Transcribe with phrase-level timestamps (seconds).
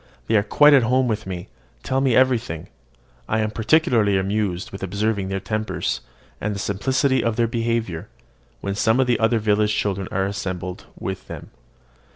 [0.25, 1.47] They are quite at home with me,
[1.83, 2.69] tell me everything; and
[3.29, 6.01] I am particularly amused with observing their tempers,
[6.41, 8.09] and the simplicity of their behaviour,
[8.61, 11.51] when some of the other village children are assembled with them.